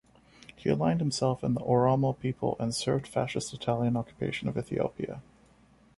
He 0.55 0.67
aligned 0.67 0.99
himself 0.99 1.43
and 1.43 1.55
the 1.55 1.59
Oromo 1.59 2.17
people 2.19 2.55
and 2.59 2.73
served 2.73 3.05
fascist 3.05 3.53
Italian 3.53 3.95
occupation 3.95 4.47
of 4.47 4.57
Ethiopia. 4.57 5.21